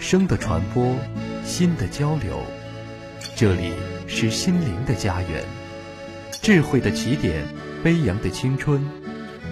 [0.00, 0.96] 声的传播，
[1.44, 2.42] 心的交流。
[3.36, 3.72] 这里
[4.06, 5.44] 是心灵的家园，
[6.42, 7.44] 智慧的起点，
[7.84, 8.82] 飞扬的青春，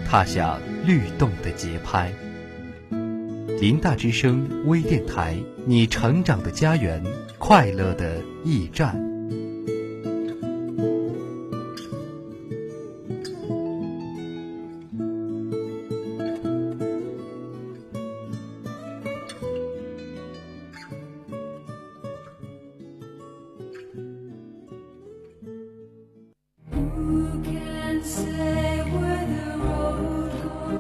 [0.08, 2.12] 踏响律动的节拍。
[3.60, 5.36] 林大之声微电台，
[5.66, 7.02] 你成长的家园，
[7.38, 9.07] 快乐的驿站。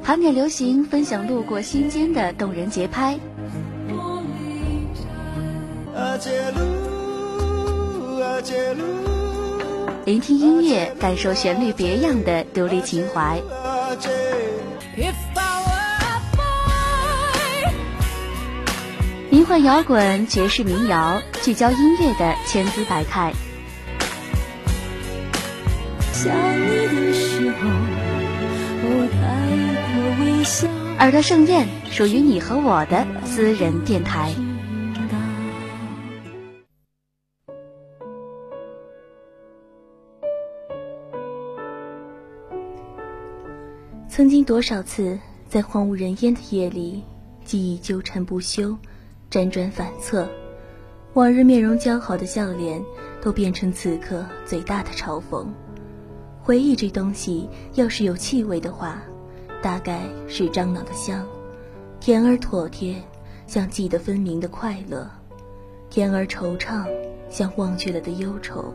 [0.08, 3.18] 盘点流行，分享路过心间的动人节拍。
[10.06, 13.38] 聆听音乐，感受旋律别样的独立情怀。
[19.28, 23.34] 迷幻摇滚、爵士民谣，聚焦音乐的千姿百态。
[26.14, 27.68] 想你的时候。
[30.98, 34.34] 耳朵盛宴，属于你和我的私人电台。
[44.08, 45.16] 曾经多少次
[45.48, 47.04] 在荒无人烟的夜里，
[47.44, 48.76] 记忆纠缠不休，
[49.30, 50.28] 辗转反侧，
[51.14, 52.82] 往日面容姣好的笑脸，
[53.22, 55.46] 都变成此刻最大的嘲讽。
[56.42, 59.00] 回忆这东西，要是有气味的话。
[59.60, 61.26] 大概是樟脑的香，
[62.00, 63.02] 甜而妥帖，
[63.46, 65.06] 像记得分明的快乐；
[65.90, 66.86] 甜而惆怅，
[67.28, 68.72] 像忘却了的忧愁。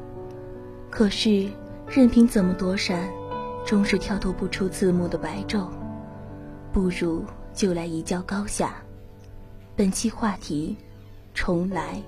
[0.89, 1.47] 可是，
[1.87, 3.09] 任凭怎么躲闪，
[3.65, 5.67] 终是跳脱不出字幕的白昼。
[6.71, 7.23] 不如
[7.53, 8.75] 就来一较高下。
[9.75, 10.75] 本期话题：
[11.33, 12.01] 重来。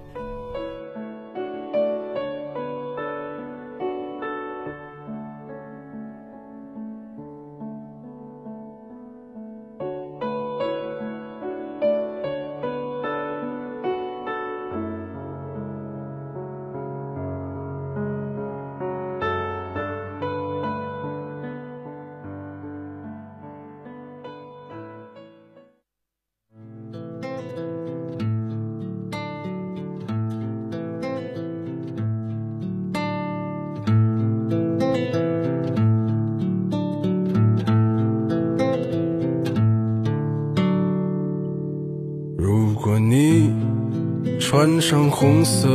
[44.58, 45.68] 穿上红色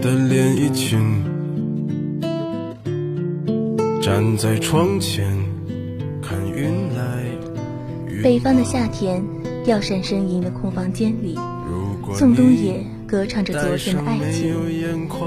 [0.00, 1.24] 的连衣裙，
[4.00, 5.26] 站在窗前
[6.22, 7.24] 看云来。
[8.22, 9.24] 北方的夏天，
[9.64, 11.36] 吊扇呻吟的空房间里，
[12.14, 14.54] 宋冬野歌唱着昨天的爱情，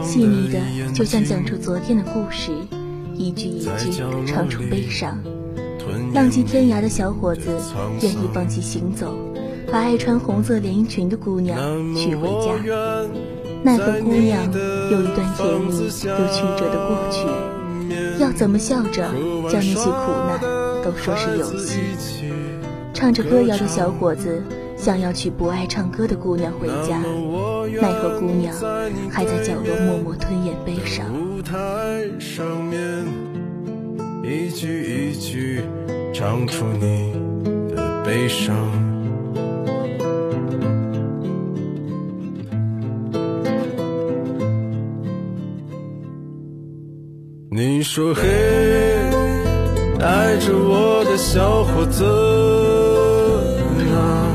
[0.02, 0.62] 细腻的
[0.94, 2.50] 就像讲出昨天的故事，
[3.14, 3.92] 一句一句
[4.26, 5.22] 唱出悲伤。
[6.14, 7.60] 浪迹天涯的小伙子
[8.02, 9.14] 愿意放弃行走。
[9.72, 11.58] 把爱穿红色连衣裙的姑娘
[11.96, 12.54] 娶回家，
[13.64, 14.44] 奈何姑娘
[14.92, 17.26] 有一段甜蜜又曲折的过去，
[18.22, 19.02] 要怎么笑着
[19.50, 20.40] 将那些苦难
[20.84, 21.80] 都说是游戏？
[22.94, 24.44] 唱着歌谣的小伙子
[24.76, 27.02] 想要娶不爱唱歌的姑娘回家，
[27.82, 28.54] 奈何姑娘
[29.10, 31.06] 还在角落默默吞咽悲伤。
[34.24, 35.62] 一句一句
[36.14, 37.14] 唱出你
[37.74, 38.91] 的悲伤。
[47.94, 48.22] 说嘿，
[50.00, 52.06] 爱着我的小伙子
[53.92, 54.32] 啊，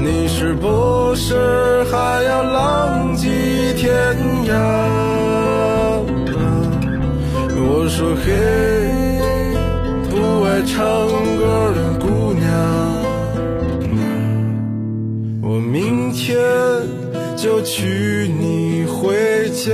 [0.00, 3.28] 你是不是还要浪迹
[3.76, 3.94] 天
[4.48, 4.52] 涯？
[7.54, 8.32] 我说嘿，
[10.10, 10.82] 不爱唱
[11.38, 12.50] 歌的姑娘，
[15.40, 16.36] 我明天
[17.36, 19.70] 就娶你回家。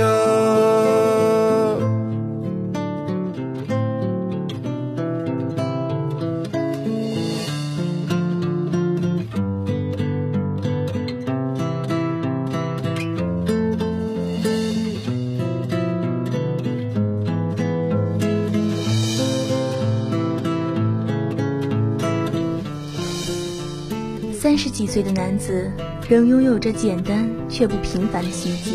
[24.79, 25.69] 几岁的男子
[26.07, 28.73] 仍拥有着简单却不平凡的心境。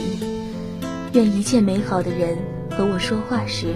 [1.14, 2.36] 愿一切美好的人
[2.72, 3.68] 和我说话时，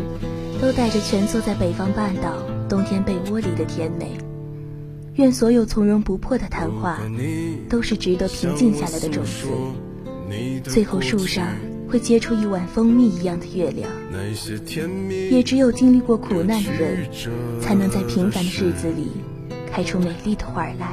[0.61, 2.37] 都带着蜷缩在北方半岛
[2.69, 4.19] 冬天被窝里的甜美。
[5.15, 7.01] 愿所有从容不迫的谈话，
[7.67, 9.47] 都是值得平静下来的种子，
[10.71, 11.57] 最后树上
[11.89, 13.89] 会结出一碗蜂蜜一样的月亮。
[15.31, 17.09] 也只有经历过苦难的人，
[17.59, 19.13] 才能在平凡的日子里
[19.73, 20.93] 开出美丽的花来。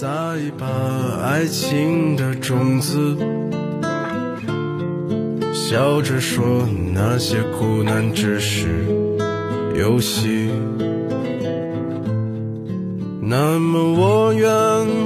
[0.00, 0.66] 撒一把
[1.22, 3.14] 爱情的种子，
[5.52, 8.66] 笑着说那些苦难只是
[9.78, 10.48] 游戏。
[13.20, 14.48] 那么我愿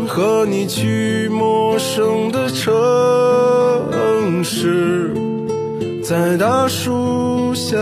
[0.07, 2.71] 和你去陌生的城
[4.45, 5.13] 市，
[6.05, 7.77] 在大树下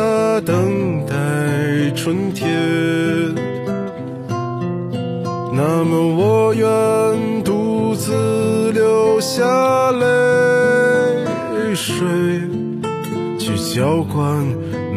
[0.47, 2.49] 等待春天。
[5.55, 10.07] 那么我愿独自流下泪
[11.75, 11.95] 水，
[13.39, 14.47] 去浇灌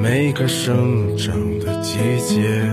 [0.01, 2.71] 每个生长的季节。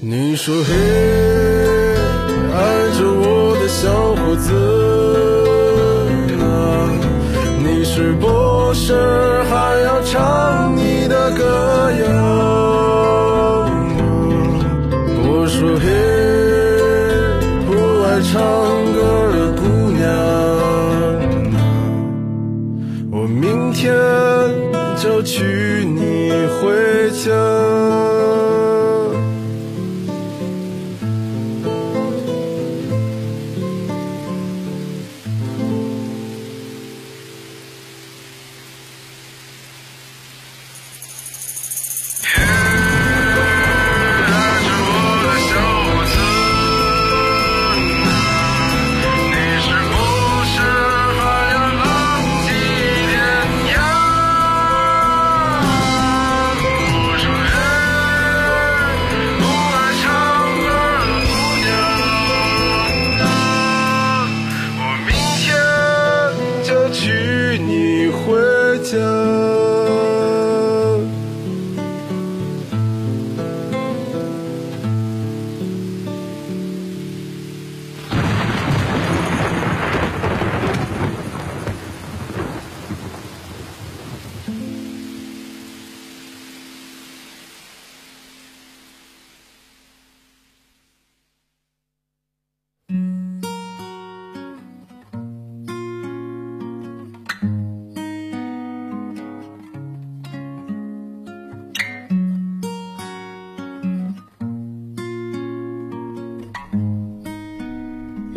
[0.00, 0.72] 你说嘿，
[2.54, 2.56] 爱
[2.96, 4.52] 着我的小伙子
[8.88, 11.44] 这儿还要唱你的歌
[11.92, 12.08] 谣？
[15.28, 15.84] 我说嘿，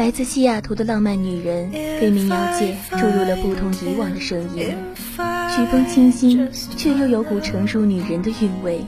[0.01, 4.75] 来自西雅图的浪漫女人，给民谣界注入了不同以往的声音，
[5.15, 8.83] 曲风清新，却又有股成熟女人的韵味，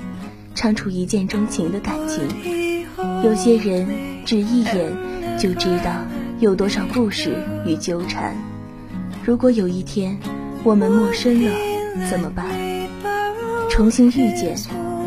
[0.55, 2.23] 唱出一见钟情的感情。
[3.23, 3.87] 有些人
[4.25, 4.91] 只一眼
[5.37, 6.03] 就知道
[6.39, 8.35] 有多少故事与纠缠。
[9.23, 10.17] 如果有一天
[10.63, 11.51] 我们陌生了，
[12.09, 12.43] 怎么办？
[13.69, 14.55] 重新遇见，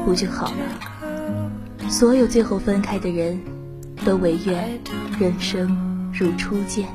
[0.04, 1.90] 不就好了？
[1.90, 3.40] 所有最后分开的人，
[4.04, 4.78] 都唯愿
[5.18, 5.85] 人生。
[6.15, 6.87] 如初见。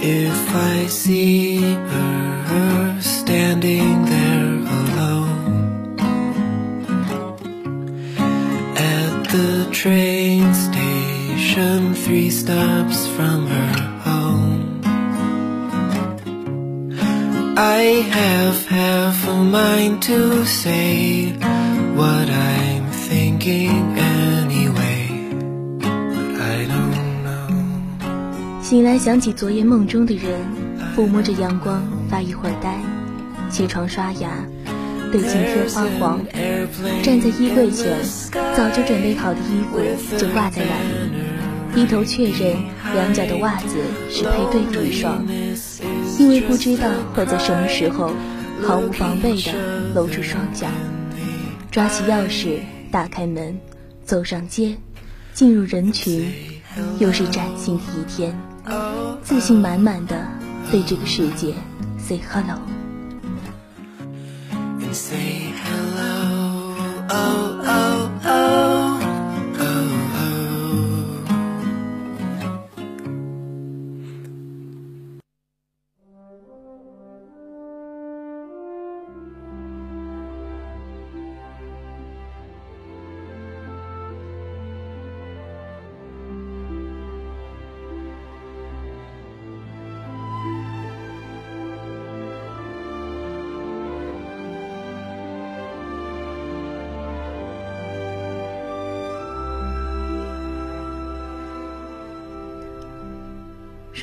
[0.00, 5.96] If I see her standing there alone
[8.76, 14.80] at the train station, three stops from her home,
[17.56, 21.36] I have half a mind to say
[21.95, 25.09] What I'm thinking anyway
[26.39, 28.61] I don't know.
[28.61, 30.39] 醒来想起昨夜梦中的人，
[30.95, 32.79] 抚摸着阳光发一会儿呆，
[33.49, 34.29] 起床刷牙，
[35.11, 36.19] 对镜贴花黄，
[37.03, 37.97] 站在衣柜前，
[38.55, 39.79] 早就准备好的衣服
[40.17, 41.13] 就挂在那里，
[41.75, 42.57] 低头确认
[42.93, 43.77] 两脚的袜子
[44.09, 45.23] 是配对的一双，
[46.17, 48.11] 因为不知道会在什么时候
[48.63, 49.53] 毫无防备地
[49.93, 50.67] 露出双脚，
[51.73, 52.59] 抓起钥匙。
[52.91, 53.59] 打开门，
[54.05, 54.77] 走上街，
[55.33, 56.31] 进入人群，
[56.99, 58.39] 又是崭新的一天，
[59.23, 60.27] 自信满满的
[60.69, 61.55] 对这个世界
[61.97, 62.59] say hello。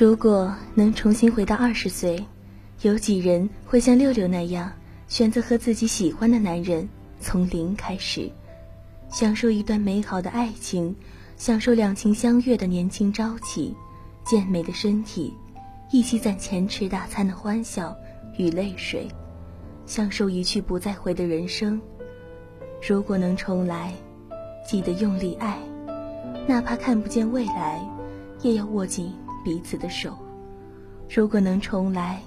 [0.01, 2.25] 如果能重新回到二十岁，
[2.81, 4.71] 有几人会像六六那样
[5.07, 6.89] 选择和自己喜欢的男人
[7.19, 8.27] 从零开始，
[9.11, 10.95] 享受一段美好的爱情，
[11.37, 13.75] 享受两情相悦的年轻朝气，
[14.25, 15.35] 健美的身体，
[15.91, 17.95] 一起攒钱吃大餐的欢笑
[18.39, 19.07] 与泪水，
[19.85, 21.79] 享受一去不再回的人生。
[22.81, 23.93] 如果能重来，
[24.67, 25.59] 记得用力爱，
[26.47, 27.87] 哪怕看不见未来，
[28.41, 30.17] 也要握紧彼此的手。
[31.09, 32.21] 如果能重来，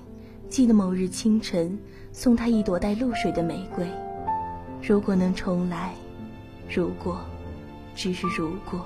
[0.49, 1.79] 记得某日清晨
[2.13, 3.87] 送他一朵带露水的玫瑰。
[4.83, 5.95] 如果能重来，
[6.69, 7.21] 如果，
[7.95, 8.85] 只是如果。